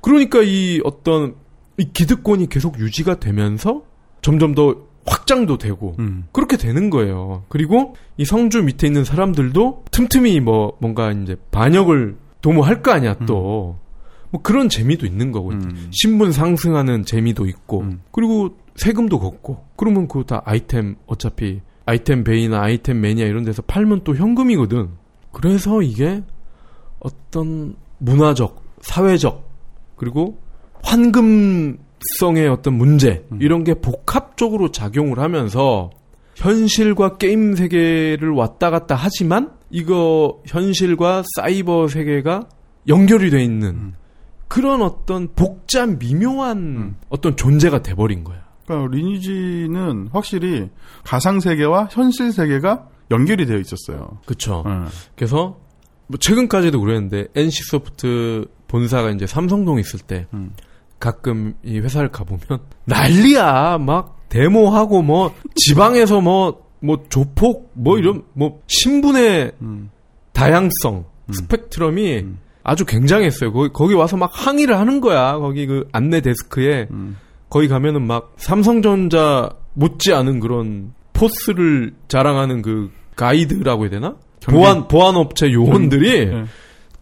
[0.00, 1.34] 그러니까 이 어떤
[1.78, 3.82] 이 기득권이 계속 유지가 되면서
[4.24, 6.24] 점점 더 확장도 되고 음.
[6.32, 7.44] 그렇게 되는 거예요.
[7.50, 13.78] 그리고 이 성주 밑에 있는 사람들도 틈틈이 뭐 뭔가 이제 반역을 도모할 거 아니야 또.
[14.30, 15.90] 뭐 그런 재미도 있는 거고 음.
[15.92, 18.00] 신분 상승하는 재미도 있고 음.
[18.10, 24.04] 그리고 세금도 걷고 그러면 그거 다 아이템 어차피 아이템 베이나 아이템 매니아 이런 데서 팔면
[24.04, 24.88] 또 현금이거든.
[25.32, 26.22] 그래서 이게
[26.98, 29.48] 어떤 문화적, 사회적
[29.96, 30.38] 그리고
[30.82, 31.78] 환금
[32.18, 35.90] 성의 어떤 문제 이런 게 복합적으로 작용을 하면서
[36.36, 42.48] 현실과 게임 세계를 왔다 갔다 하지만 이거 현실과 사이버 세계가
[42.88, 43.94] 연결이 돼 있는
[44.48, 48.44] 그런 어떤 복잡 미묘한 어떤 존재가 돼버린 거야.
[48.66, 50.70] 그러니까 리니지는 확실히
[51.02, 54.18] 가상 세계와 현실 세계가 연결이 되어 있었어요.
[54.26, 54.62] 그쵸.
[54.66, 54.86] 어.
[55.16, 55.58] 그래서
[56.06, 60.52] 뭐 최근까지도 그랬는데 NC 소프트 본사가 이제 삼성동에 있을 때 음.
[60.98, 69.52] 가끔 이 회사를 가보면 난리야 막 데모하고 뭐 지방에서 뭐뭐 조폭 뭐 이런 뭐 신분의
[69.62, 69.90] 음.
[70.32, 72.38] 다양성 스펙트럼이 음.
[72.62, 73.52] 아주 굉장했어요.
[73.52, 75.38] 거기 거기 와서 막 항의를 하는 거야.
[75.38, 77.16] 거기 그 안내 데스크에 음.
[77.50, 84.16] 거기 가면은 막 삼성전자 못지 않은 그런 포스를 자랑하는 그 가이드라고 해야 되나?
[84.40, 86.44] 경비- 보안 보안 업체 요원들이 네.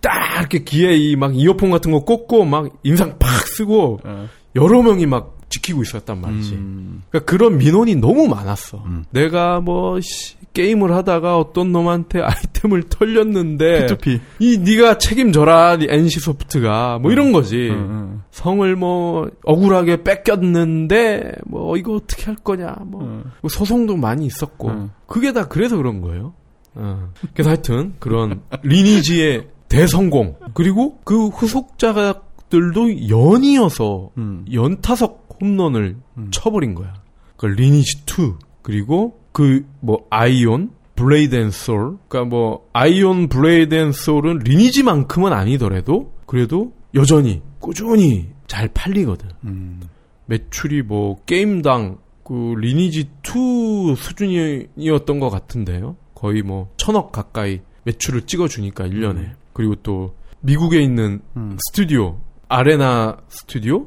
[0.02, 4.28] 딱 이렇게 귀에 이 막 이어폰 같은 거 꽂고 막 인상 팍 쓰고 어.
[4.56, 6.54] 여러 명이 막 지키고 있었단 말이지.
[6.54, 7.02] 음.
[7.10, 8.82] 그러니까 그런 민원이 너무 많았어.
[8.86, 9.04] 음.
[9.10, 14.20] 내가 뭐 씨, 게임을 하다가 어떤 놈한테 아이템을 털렸는데 P2P.
[14.40, 17.68] 이 네가 책임져라 이 NC 소프트가 뭐 이런 거지.
[17.70, 18.22] 응, 응.
[18.30, 23.24] 성을 뭐 억울하게 뺏겼는데 뭐 이거 어떻게 할 거냐 뭐 응.
[23.42, 24.90] 뭐 소송도 많이 있었고 응.
[25.06, 26.32] 그게 다 그래서 그런 거예요.
[26.74, 27.10] 어.
[27.34, 34.44] 그래서 하여튼 그런 리니지의 대성공 그리고 그 후속작들도 연이어서 음.
[34.52, 36.28] 연타석 홈런을 음.
[36.30, 36.94] 쳐버린 거야.
[37.36, 43.92] 그 리니지 2 그리고 그 뭐 아이온 블레이드 앤 소울 그러니까 뭐 아이온 블레이드 앤
[43.92, 49.28] 소울은 리니지만큼은 아니더라도 그래도 여전히 꾸준히 잘 팔리거든.
[49.44, 49.80] 음.
[50.26, 55.96] 매출이 뭐 게임당 그 리니지 2 수준이었던 것 같은데요.
[56.14, 59.32] 거의 뭐 천억 가까이 매출을 찍어주니까 1년에.
[59.52, 61.56] 그리고 또 미국에 있는 음.
[61.68, 63.86] 스튜디오 아레나 스튜디오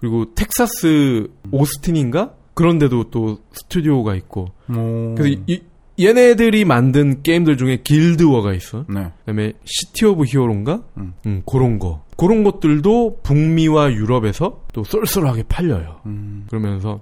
[0.00, 5.14] 그리고 텍사스 오스틴인가 그런 데도 또 스튜디오가 있고 오.
[5.16, 5.62] 그래서 이,
[6.00, 8.84] 얘네들이 만든 게임들 중에 길드워가 있어.
[8.88, 9.10] 네.
[9.20, 10.82] 그다음에 시티 오브 히어로인가?
[10.96, 11.14] 음.
[11.26, 12.04] 음, 그런 거.
[12.16, 16.00] 그런 것들도 북미와 유럽에서 또 쏠쏠하게 팔려요.
[16.06, 16.46] 음.
[16.48, 17.00] 그러면서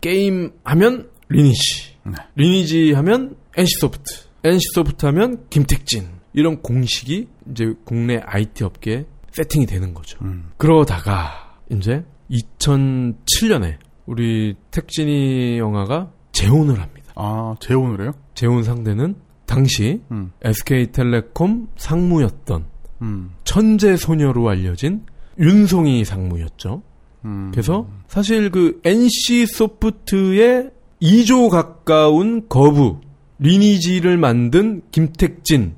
[0.00, 1.94] 게임 하면 리니지.
[2.04, 2.12] 네.
[2.36, 4.28] 리니지 하면 NC소프트.
[4.44, 6.17] NC소프트 하면 김택진.
[6.32, 10.18] 이런 공식이 이제 국내 IT 업계에 세팅이 되는 거죠.
[10.22, 10.50] 음.
[10.56, 17.12] 그러다가 이제 2007년에 우리 택진이 영화가 재혼을 합니다.
[17.14, 18.12] 아, 재혼을 해요?
[18.34, 20.32] 재혼 상대는 당시 음.
[20.42, 22.64] SK텔레콤 상무였던
[23.02, 23.30] 음.
[23.44, 25.04] 천재 소녀로 알려진
[25.38, 26.82] 윤송이 상무였죠.
[27.24, 27.50] 음.
[27.52, 30.70] 그래서 사실 그 NC 소프트의
[31.02, 33.00] 2조 가까운 거부
[33.38, 35.74] 리니지를 만든 김택진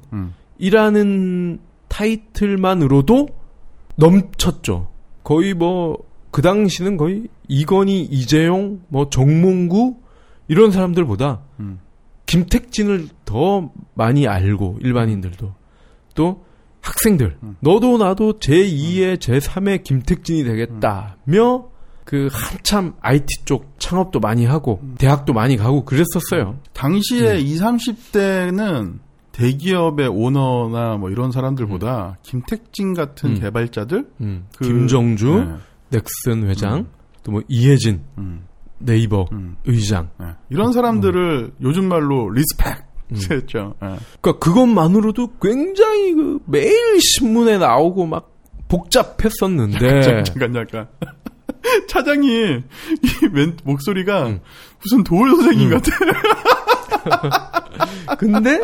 [0.60, 1.58] 이라는 음.
[1.88, 3.28] 타이틀만으로도
[3.96, 4.88] 넘쳤죠.
[5.24, 9.96] 거의 뭐 그 당시는 거의 이건희, 이재용, 뭐 정몽구
[10.48, 11.80] 이런 사람들보다 음.
[12.26, 15.52] 김택진을 더 많이 알고 일반인들도
[16.14, 16.44] 또
[16.80, 17.56] 학생들 음.
[17.60, 21.68] 너도 나도 제2의 제3의 김택진이 되겠다며
[22.04, 24.94] 그 한참 IT 쪽 창업도 많이 하고 음.
[24.98, 26.58] 대학도 많이 가고 그랬었어요.
[26.72, 27.40] 당시에 음.
[27.40, 28.98] 20, 30대는
[29.40, 33.40] 대기업의 오너나 뭐 이런 사람들보다 김택진 같은 음.
[33.40, 35.26] 개발자들 음, 그- 김정주,
[35.90, 35.98] 네.
[35.98, 36.86] 넥슨 회장,
[37.22, 38.44] 또 뭐 이해진 음.
[38.78, 39.56] 네이버 음.
[39.64, 40.10] 의장.
[40.18, 40.26] 네.
[40.50, 43.16] 이런 사람들을 요즘 말로 respect 음.
[43.30, 43.74] 했죠.
[43.82, 43.96] 네.
[44.20, 48.30] 그러니까 그것만으로도 굉장히 그 매일 신문에 나오고 막
[48.68, 49.78] 복잡했었는데
[50.24, 50.86] 잠깐 잠깐.
[51.88, 54.40] 차장이 이 멘- 목소리가 음.
[54.82, 55.90] 무슨 도울 선생님 같아.
[58.18, 58.60] 근데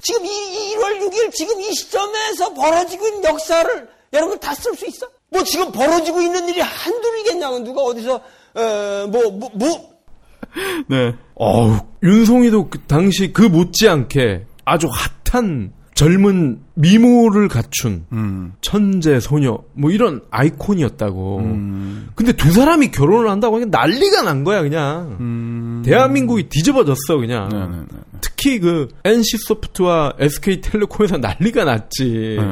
[0.00, 5.06] 지금 이 1월 6일 지금 이 시점에서 벌어지고 있는 역사를 여러분 다 쓸 수 있어?
[5.30, 8.20] 뭐 지금 벌어지고 있는 일이 한둘이겠냐고 누가 어디서
[8.54, 9.98] 어뭐뭐 뭐,
[10.88, 11.14] 네.
[11.34, 14.88] 어우, 윤송이도 그 당시 그 못지않게 아주
[15.30, 18.52] 핫한 젊은 미모를 갖춘 음.
[18.60, 21.38] 천재 소녀 뭐 이런 아이콘이었다고.
[21.38, 22.08] 음.
[22.14, 25.16] 근데 두 사람이 결혼을 한다고 그냥 난리가 난 거야 그냥.
[25.20, 25.57] 음.
[25.88, 27.48] 대한민국이 뒤집어졌어 그냥.
[27.48, 27.98] 네, 네, 네.
[28.20, 32.36] 특히 그 NC 소프트와 SK 텔레콤에서 난리가 났지.
[32.38, 32.44] 네.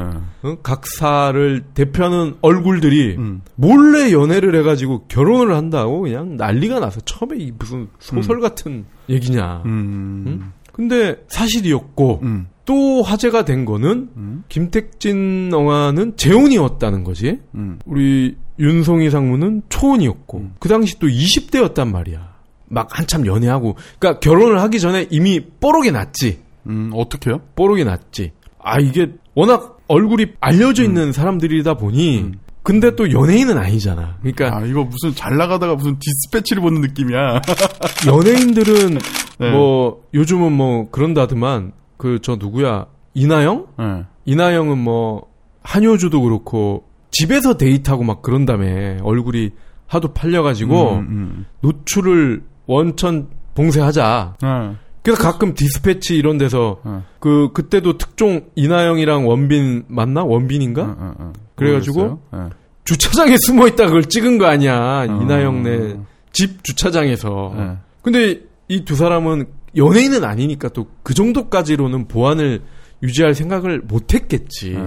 [0.43, 0.57] 어?
[0.61, 3.41] 각사를 대표하는 얼굴들이 음.
[3.55, 9.63] 몰래 연애를 해가지고 결혼을 한다고 그냥 난리가 나서 처음에 이 무슨 소설 같은 얘기냐.
[9.65, 10.23] 음.
[10.27, 10.51] 응?
[10.71, 12.47] 근데 사실이었고 음.
[12.65, 14.43] 또 화제가 된 거는 음.
[14.49, 17.39] 김택진 영화는 재혼이었다는 거지.
[17.55, 17.79] 음.
[17.85, 20.55] 우리 윤송이 상무는 초혼이었고 음.
[20.59, 22.36] 그 당시 또 20대였단 말이야.
[22.69, 26.39] 막 한참 연애하고 그러니까 결혼을 하기 전에 이미 뽀록이 났지.
[26.67, 26.91] 음.
[26.93, 27.41] 어떻게요?
[27.55, 28.31] 뽀록이 났지.
[28.61, 32.33] 아 이게 워낙 얼굴이 알려져 있는 사람들이다 보니 음.
[32.63, 34.17] 근데 또 연예인은 아니잖아.
[34.19, 37.41] 그러니까 아, 이거 무슨 잘 나가다가 무슨 디스패치를 보는 느낌이야.
[38.07, 38.97] 연예인들은
[39.39, 39.51] 네.
[39.51, 43.67] 뭐 요즘은 뭐 그런다더만 그 저 누구야 이나영?
[43.79, 44.03] 네.
[44.25, 45.27] 이나영은 뭐
[45.63, 49.51] 한효주도 그렇고 집에서 데이트하고 막 그런다며 얼굴이
[49.87, 51.45] 하도 팔려가지고 음, 음.
[51.61, 54.35] 노출을 원천 봉쇄하자.
[54.41, 54.75] 네.
[55.01, 56.91] 그래서 가끔 디스패치 이런 데서 네.
[57.19, 61.33] 그 그때도 특종 이나영이랑 원빈 맞나 원빈인가 어, 어, 어.
[61.55, 62.19] 그래가지고.
[62.33, 62.39] 네.
[62.83, 65.21] 주차장에 숨어 있다 그걸 찍은 거 아니야 어.
[65.23, 65.97] 이나영네
[66.33, 67.53] 집 주차장에서.
[67.57, 67.77] 네.
[68.01, 72.61] 근데 이 두 사람은 연예인은 아니니까 또 그 정도까지로는 보안을
[73.01, 74.71] 유지할 생각을 못 했겠지.
[74.71, 74.83] 네.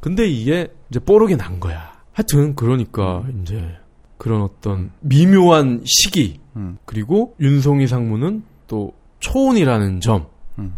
[0.00, 1.92] 근데 이게 이제 뽀록이 난 거야.
[2.12, 3.60] 하여튼 그러니까 이제
[4.22, 6.78] 그런 어떤 미묘한 시기 음.
[6.84, 10.26] 그리고 윤송이 상무는 또 초혼이라는 점
[10.58, 10.74] 음.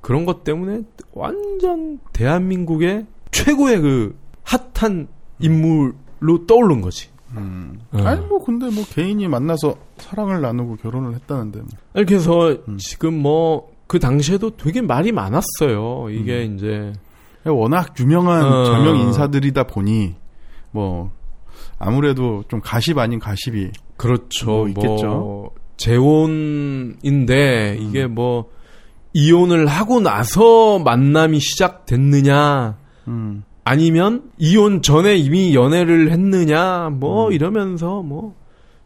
[0.00, 5.08] 그런 것 때문에 완전 대한민국의 최고의 그 핫한
[5.40, 7.08] 인물로 떠오른 거지.
[7.36, 7.80] 음.
[7.92, 7.98] 어.
[7.98, 11.68] 아니 뭐 근데 뭐 개인이 만나서 사랑을 나누고 결혼을 했다는데 뭐.
[11.94, 12.76] 아니, 그래서 음.
[12.78, 16.10] 지금 뭐 그 당시에도 되게 말이 많았어요.
[16.10, 16.54] 이게 음.
[16.54, 16.92] 이제
[17.44, 18.64] 워낙 유명한 어.
[18.64, 20.14] 저명 인사들이다 보니
[20.70, 21.10] 뭐
[21.80, 24.46] 아무래도 좀 가십 아닌 가십이 그렇죠.
[24.46, 25.50] 뭐뭐 있겠죠.
[25.78, 27.82] 재혼인데 음.
[27.82, 28.50] 이게 뭐
[29.14, 32.76] 이혼을 하고 나서 만남이 시작됐느냐
[33.08, 33.42] 음.
[33.64, 37.32] 아니면 이혼 전에 이미 연애를 했느냐 뭐 음.
[37.32, 38.36] 이러면서 뭐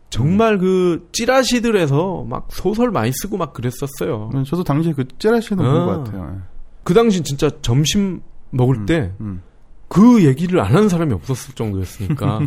[0.09, 4.31] 정말 그 찌라시들에서 막 소설 많이 쓰고 막 그랬었어요.
[4.47, 5.87] 저도 당시에 그 찌라시는 본 어.
[5.87, 6.43] 것 같아요.
[6.85, 8.87] 그 당시 진짜 점심 먹을 음.
[8.87, 9.43] 때 음.
[9.95, 12.41] 그 얘기를 안 하는 사람이 없었을 정도였으니까.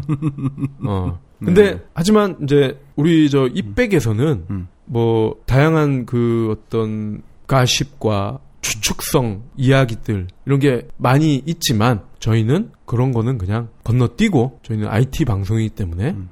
[0.85, 1.17] 어.
[1.39, 1.81] 근데 네.
[1.93, 4.67] 하지만 이제 우리 저 이백에서는 음.
[4.83, 13.69] 뭐 다양한 그 어떤 가십과 추측성 이야기들 이런 게 많이 있지만 저희는 그런 거는 그냥
[13.85, 16.29] 건너뛰고 저희는 IT 방송이기 때문에 음.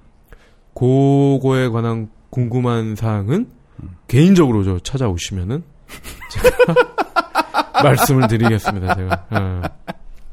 [0.73, 3.47] 그거에 관한 궁금한 사항은
[4.09, 5.63] 개인적으로 저 찾아오시면은
[6.31, 6.49] 제가
[7.83, 8.95] 말씀을 드리겠습니다.
[8.95, 9.61] 제가 어.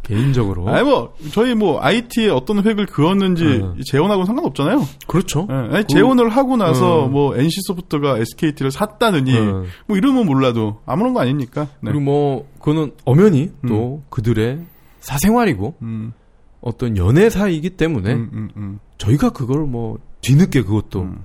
[0.02, 3.74] 개인적으로 아니 뭐 저희 뭐 IT에 어떤 획을 그었는지 어.
[3.86, 4.82] 재혼하고는 상관없잖아요.
[5.06, 5.46] 그렇죠.
[5.50, 7.08] 예, 아니, 재혼을 하고 나서 어.
[7.08, 9.64] 뭐 NC 소프트가 SKT를 샀다느니 어.
[9.86, 11.68] 뭐 이러면 몰라도 아무런 거 아니니까.
[11.80, 11.90] 네.
[11.90, 14.60] 그리고 뭐 그거는 엄연히 또 그들의
[15.00, 16.12] 사생활이고 음,
[16.60, 21.24] 어떤 연애 사이이기 때문에 음, 음, 음, 저희가 그걸 뭐 뒤늦게 그것도 음.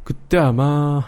[0.04, 1.02] 그때 아마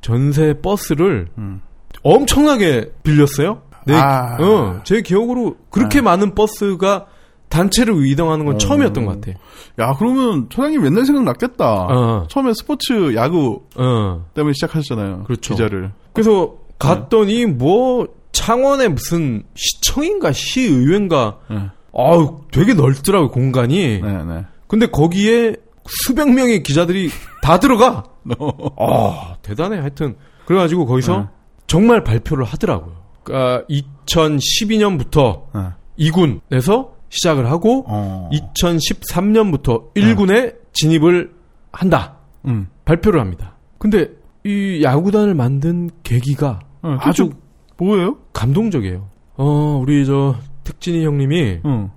[0.00, 1.60] 전세 버스를 음.
[2.02, 3.62] 엄청나게 빌렸어요.
[3.84, 4.36] 네, 아.
[4.40, 7.06] 어, 제 기억으로 그렇게 많은 버스가
[7.48, 8.58] 단체로 이동하는 건 어.
[8.58, 9.38] 처음이었던 것 같아.
[9.78, 11.86] 야 그러면 초장님 맨날 생각 났겠다.
[11.88, 12.26] 어.
[12.28, 14.26] 처음에 스포츠 야구 어.
[14.34, 15.24] 때문에 시작하셨잖아요.
[15.24, 15.54] 그렇죠.
[15.54, 15.92] 기자를.
[16.12, 21.56] 그래서 갔더니 뭐 창원의 무슨 시청인가 시의회인가 네.
[21.94, 24.00] 아우 되게 넓더라고 공간이.
[24.00, 24.44] 네, 네.
[24.66, 27.10] 근데 거기에 수백 명의 기자들이
[27.42, 28.04] 다 들어가.
[28.78, 29.78] 아 대단해.
[29.78, 31.26] 하여튼 그래가지고 거기서 네.
[31.66, 32.96] 정말 발표를 하더라고요.
[33.24, 36.10] 그러니까 2012년부터 네.
[36.10, 38.30] 2군에서 시작을 하고 어.
[38.32, 41.32] 2013년부터 1군에 진입을
[41.72, 42.16] 한다.
[42.46, 42.68] 음.
[42.84, 43.56] 발표를 합니다.
[43.78, 44.10] 근데
[44.44, 46.60] 이 야구단을 만든 계기가
[46.94, 47.30] 어, 아주
[47.76, 48.18] 뭐예요?
[48.32, 49.08] 감동적이에요.
[49.36, 51.90] 어, 우리 저 특진이 형님이 응.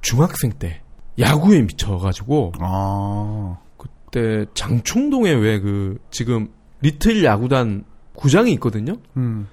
[0.00, 0.80] 중학생 때
[1.18, 3.58] 야구에 미쳐가지고 아.
[3.76, 6.48] 그때 장충동에 왜 그 지금
[6.80, 8.94] 리틀 야구단 구장이 있거든요.
[9.16, 9.48] 음.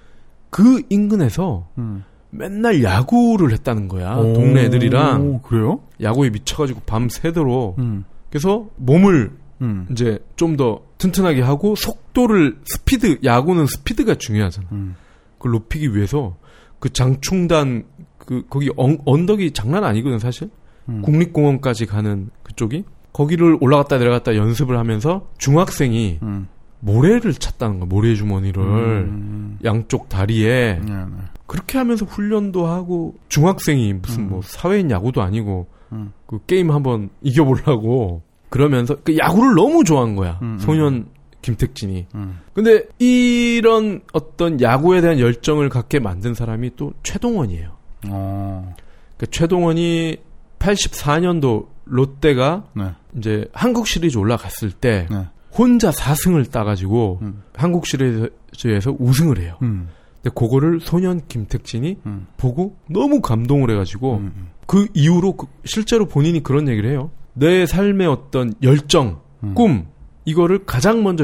[0.49, 2.03] 그 인근에서 음.
[2.29, 4.15] 맨날 야구를 했다는 거야.
[4.15, 5.81] 오, 동네 애들이랑 그래요?
[6.01, 7.77] 야구에 미쳐가지고 밤 새도록.
[7.79, 8.05] 음.
[8.29, 9.87] 그래서 몸을 음.
[9.91, 14.67] 이제 좀 더 튼튼하게 하고 속도를 스피드 야구는 스피드가 중요하잖아.
[14.71, 14.95] 음.
[15.37, 16.35] 그걸 높이기 위해서
[16.79, 17.83] 그 장충단
[18.17, 20.49] 그 거기 언, 언덕이 장난 아니거든 사실.
[20.87, 21.01] 음.
[21.01, 26.47] 국립공원까지 가는 그쪽이 거기를 올라갔다 내려갔다 연습을 하면서 중학생이 음.
[26.79, 27.87] 모래를 찾다는 거야.
[27.89, 29.57] 모래 주머니를 음.
[29.63, 31.05] 양쪽 다리에 네, 네.
[31.47, 36.11] 그렇게 하면서 훈련도 하고 중학생이 무슨 뭐 사회인 야구도 아니고 음.
[36.27, 40.39] 그 게임 한번 이겨보려고 그러면서 그 야구를 너무 좋아한 거야.
[40.41, 40.59] 음, 음.
[40.59, 41.07] 소년
[41.41, 42.07] 김택진이.
[42.15, 42.39] 음.
[42.53, 47.71] 근데 이런 어떤 야구에 대한 열정을 갖게 만든 사람이 또 최동원이에요.
[48.09, 48.75] 어.
[49.17, 50.17] 그 최동원이
[50.59, 52.91] 84년도 롯데가 네.
[53.17, 55.25] 이제 한국 시리즈 올라갔을 때 네.
[55.55, 57.43] 혼자 4승을 따가지고 음.
[57.55, 59.57] 한국 시리즈에서 우승을 해요.
[59.61, 59.89] 음.
[60.21, 62.27] 근데 그거를 소년 김택진이 음.
[62.37, 64.47] 보고 너무 감동을 해가지고 음, 음.
[64.65, 67.11] 그 이후로 그- 실제로 본인이 그런 얘기를 해요.
[67.35, 69.53] 내 삶의 어떤 열정, 음.
[69.53, 69.85] 꿈
[70.25, 71.23] 이거를 가장 먼저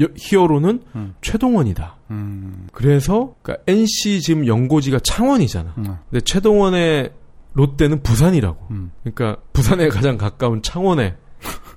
[0.00, 1.14] 여- 히어로는 음.
[1.20, 1.96] 최동원이다.
[2.10, 2.68] 음.
[2.72, 5.74] 그래서 그러니까 NC 지금 연고지가 창원이잖아.
[5.78, 5.96] 음.
[6.10, 7.12] 근데 최동원의
[7.54, 8.66] 롯데는 부산이라고.
[8.70, 8.92] 음.
[9.02, 11.16] 그러니까 부산에 가장 가까운 창원에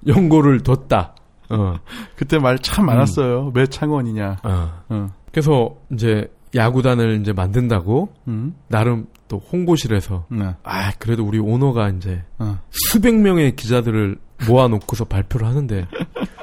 [0.07, 1.15] 연고를 뒀다.
[1.49, 1.75] 어.
[2.15, 3.51] 그때 말 참 많았어요.
[3.55, 4.37] 왜 창원이냐.
[4.43, 4.71] 어.
[4.89, 5.07] 어.
[5.31, 8.55] 그래서 이제 야구단을 이제 만든다고 음.
[8.67, 10.55] 나름 또 홍보실에서 네.
[10.63, 12.59] 아 그래도 우리 오너가 이제 어.
[12.69, 15.87] 수백 명의 기자들을 모아놓고서 발표를 하는데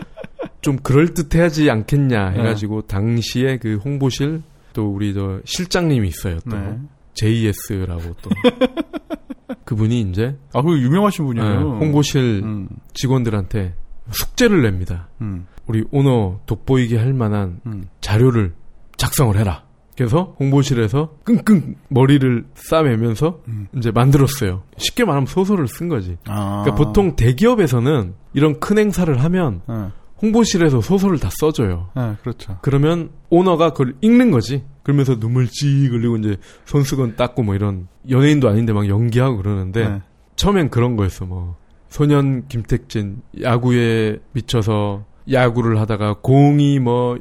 [0.61, 6.79] 좀 그럴 듯해야지 않겠냐 해가지고 당시에 그 홍보실 또 우리 저 실장님이 있어요 또 네.
[7.14, 8.31] JS라고 또
[9.64, 11.46] 그분이 이제 아, 그 유명하신 분이에요.
[11.46, 12.68] 어, 홍보실 음.
[12.94, 13.75] 직원들한테
[14.11, 15.09] 숙제를 냅니다.
[15.20, 15.46] 음.
[15.66, 17.85] 우리 오너 돋보이게 할 만한 음.
[18.01, 18.55] 자료를
[18.96, 19.64] 작성을 해라.
[19.96, 23.68] 그래서 홍보실에서 끙끙 머리를 싸매면서 음.
[23.76, 24.62] 이제 만들었어요.
[24.78, 26.16] 쉽게 말하면 소설을 쓴 거지.
[26.26, 26.62] 아.
[26.64, 29.88] 그러니까 보통 대기업에서는 이런 큰 행사를 하면 네.
[30.22, 31.90] 홍보실에서 소설을 다 써줘요.
[31.96, 32.57] 네, 그렇죠.
[32.62, 34.64] 그러면 오너가 그걸 읽는 거지.
[34.83, 40.02] 그러면서 눈물 찌 흘리고 이제 손수건 닦고 뭐 이런 연예인도 아닌데 막 연기하고 그러는데 네.
[40.37, 41.26] 처음엔 그런 거였어.
[41.26, 41.57] 뭐
[41.88, 47.18] 소년 김택진 야구에 미쳐서 야구를 하다가 공이 뭐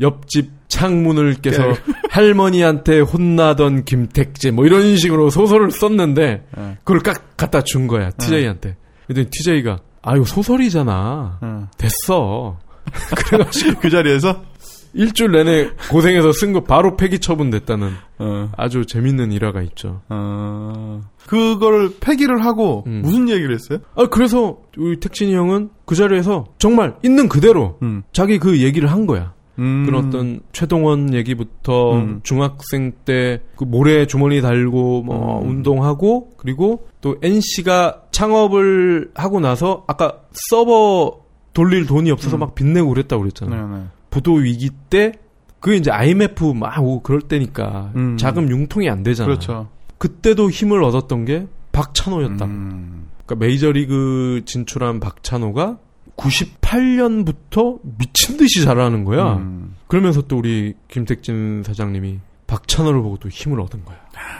[0.00, 1.62] 옆집 창문을 깨서
[2.10, 6.78] 할머니한테 혼나던 김택진 뭐 이런 식으로 소설을 썼는데 네.
[6.84, 8.76] 그걸 깍 갖다 준 거야 TJ한테.
[9.06, 11.38] 그랬더니 TJ가 아 이거 소설이잖아.
[11.42, 11.48] 네.
[11.76, 12.58] 됐어.
[13.14, 14.42] 그래가지고 그 자리에서
[14.92, 18.50] 일주일 내내 고생해서 쓴 거 바로 폐기 처분됐다는 어.
[18.56, 20.00] 아주 재밌는 일화가 있죠.
[20.08, 21.00] 어.
[21.26, 23.02] 그거를 폐기를 하고 음.
[23.04, 23.78] 무슨 얘기를 했어요?
[23.94, 28.02] 아 그래서 우리 택진이 형은 그 자리에서 정말 있는 그대로 음.
[28.12, 29.32] 자기 그 얘기를 한 거야.
[29.60, 29.84] 음.
[29.86, 32.20] 그런 어떤 최동원 얘기부터 음.
[32.24, 35.50] 중학생 때 그 모래 주머니 달고 뭐 음.
[35.50, 41.20] 운동하고 그리고 또 NC가 창업을 하고 나서 아까 서버
[41.52, 42.40] 돌릴 돈이 없어서 음.
[42.40, 43.54] 막 빚내고 그랬다고 그랬잖아.
[43.54, 43.84] 네, 네.
[44.08, 45.12] 부도 위기 때
[45.60, 48.16] 그게 이제 IMF 막 오고 그럴 때니까 음.
[48.16, 49.26] 자금 융통이 안 되잖아.
[49.26, 49.68] 그렇죠.
[49.98, 52.46] 그때도 힘을 얻었던 게 박찬호였다.
[52.46, 53.08] 음.
[53.26, 55.76] 그러니까 메이저리그 진출한 박찬호가
[56.20, 59.34] 98년부터 미친 듯이 잘하는 거야.
[59.34, 59.74] 음.
[59.86, 63.98] 그러면서 또 우리 김택진 사장님이 박찬호를 보고 또 힘을 얻은 거야.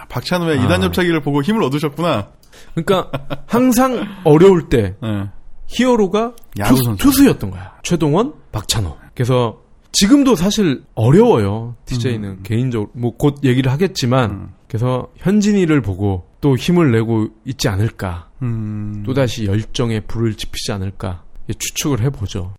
[0.08, 0.64] 박찬호의 아.
[0.64, 2.28] 이단 접차기를 보고 힘을 얻으셨구나.
[2.74, 3.10] 그러니까
[3.46, 5.28] 항상 어려울 때 네.
[5.68, 6.34] 히어로가
[6.66, 6.96] 투수.
[6.96, 7.74] 투수였던 거야.
[7.82, 8.96] 최동원, 박찬호.
[9.14, 9.60] 그래서
[9.92, 11.76] 지금도 사실 어려워요.
[11.86, 14.48] TJ는 개인적으로 뭐 곧 얘기를 하겠지만 음.
[14.68, 18.28] 그래서 현진이를 보고 또 힘을 내고 있지 않을까.
[18.42, 19.02] 음.
[19.04, 21.22] 또다시 열정에 불을 지피지 않을까.
[21.50, 22.54] 예, 추측을 해보죠.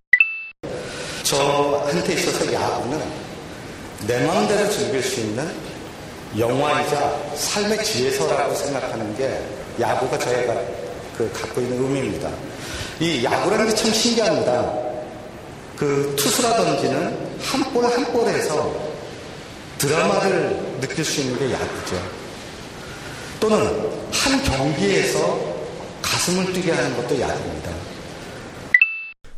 [1.22, 3.00] 저한테 있어서 야구는
[4.06, 5.50] 내 마음대로 즐길 수 있는
[6.38, 9.40] 영화이자 삶의 지혜서라고 생각하는 게
[9.80, 10.54] 야구가 저희가
[11.16, 12.30] 그 갖고 있는 의미입니다.
[13.00, 14.72] 이 야구라는 게 참 신기합니다.
[15.76, 18.74] 그 투수라 던지는 한 볼 한 볼에서
[19.78, 21.96] 드라마를 느낄 수 있는 게 야구죠.
[23.40, 25.40] 또는 한 경기에서
[26.02, 27.70] 가슴을 뛰게 하는 것도 야구입니다.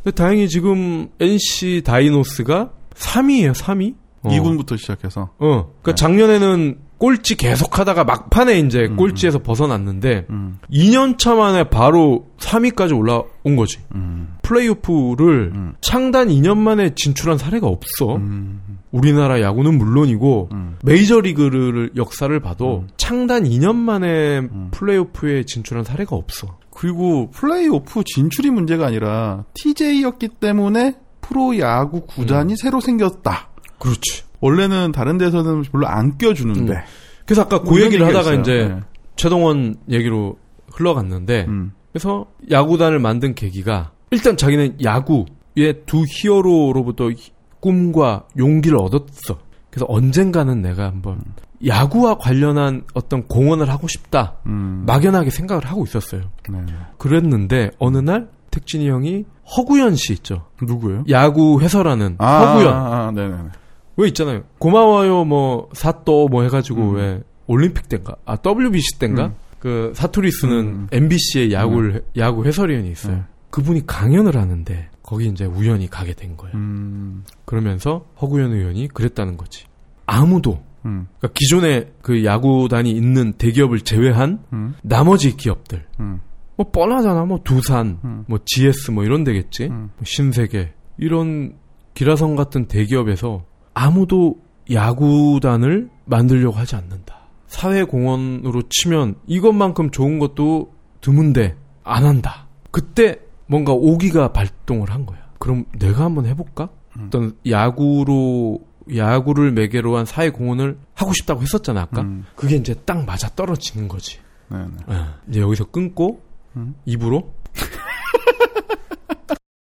[0.05, 3.95] 근데 다행히 지금 NC 다이노스가 3위예요, 3위?
[4.21, 4.29] 어.
[4.29, 5.31] 2군부터 시작해서.
[5.39, 5.73] 어.
[5.81, 5.95] 그러니까 네.
[5.95, 10.59] 작년에는 꼴찌 계속 하다가 막판에 이제 꼴찌에서 벗어났는데 음.
[10.71, 13.79] 2년 차 만에 바로 3위까지 올라온 거지.
[13.95, 14.35] 음.
[14.43, 15.73] 플레이오프를 음.
[15.81, 18.15] 창단 2년 만에 진출한 사례가 없어.
[18.15, 18.61] 음.
[18.91, 20.77] 우리나라 야구는 물론이고 음.
[20.83, 22.87] 메이저리그를 역사를 봐도 음.
[22.97, 24.41] 창단 2년 만에
[24.71, 26.57] 플레이오프에 진출한 사례가 없어.
[26.75, 32.55] 그리고 플레이오프 진출이 문제가 아니라 TJ였기 때문에 프로야구 구단이 음.
[32.55, 33.49] 새로 생겼다.
[33.79, 34.23] 그렇지.
[34.41, 36.73] 원래는 다른 데서는 별로 안 껴주는데.
[36.73, 36.79] 음.
[37.25, 38.41] 그래서 아까 뭐그 이런 얘기를 하다가 있어요.
[38.41, 38.79] 이제 네.
[39.15, 40.37] 최동원 얘기로
[40.73, 41.71] 흘러갔는데 음.
[41.91, 49.39] 그래서 야구단을 만든 계기가 일단 자기는 야구의 두 히어로로부터 히- 꿈과 용기를 얻었어.
[49.75, 51.19] 그래서 언젠가는 내가 한번
[51.65, 54.37] 야구와 관련한 어떤 공헌을 하고 싶다.
[54.45, 54.83] 음.
[54.85, 56.21] 막연하게 생각을 하고 있었어요.
[56.49, 56.59] 네.
[56.97, 59.25] 그랬는데 어느 날 택진이 형이
[59.57, 60.45] 허구현 씨 있죠.
[60.61, 61.03] 누구예요?
[61.09, 62.73] 야구 해설하는 아, 허구현.
[62.73, 63.49] 아, 아, 네네네.
[63.97, 64.43] 왜 있잖아요.
[64.59, 66.95] 고마워요 뭐 사또 뭐 해가지고 음.
[66.95, 69.35] 왜 올림픽 때인가 아 WBC 때인가 음.
[69.59, 70.87] 그 사투리 쓰는 음.
[70.89, 73.15] MBC의 야구를 야구 해설위원이 있어요.
[73.15, 73.25] 음.
[73.49, 76.55] 그분이 강연을 하는데 거기 이제 우연히 가게 된 거예요.
[76.55, 77.25] 음.
[77.43, 79.65] 그러면서 허구현 의원이 그랬다는 거지.
[80.05, 81.07] 아무도 음.
[81.17, 84.75] 그러니까 기존에 그 야구단이 있는 대기업을 제외한 음.
[84.83, 86.21] 나머지 기업들 음.
[86.57, 87.25] 뭐 뻔하잖아.
[87.25, 88.23] 뭐 두산, 음.
[88.27, 89.65] 뭐 GS 뭐 이런 데겠지.
[89.65, 89.89] 음.
[89.95, 91.55] 뭐 신세계 이런
[91.93, 94.41] 기라성 같은 대기업에서 아무도
[94.71, 97.15] 야구단을 만들려고 하지 않는다.
[97.47, 102.47] 사회공헌으로 치면 이것만큼 좋은 것도 드문데 안 한다.
[102.71, 105.19] 그때 뭔가 오기가 발동을 한 거야.
[105.39, 106.69] 그럼 내가 한번 해볼까?
[106.99, 108.59] 어떤 야구로
[108.93, 112.05] 야구를 매개로 한 사회 공헌을 하고 싶다고 했었잖아 아까.
[112.35, 114.19] 그게 이제 딱 맞아 떨어지는 거지.
[114.49, 114.95] 네, 네.
[114.95, 115.05] 예.
[115.29, 116.21] 이제 여기서 끊고
[116.55, 116.75] 음.
[116.85, 117.33] 입으로